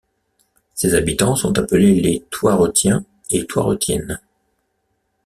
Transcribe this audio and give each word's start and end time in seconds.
Ses 0.73 0.95
habitants 0.95 1.35
sont 1.35 1.59
appelés 1.59 1.93
les 2.01 2.25
Thoiretiens 2.31 3.05
et 3.29 3.45
Thoiretiennes. 3.45 4.19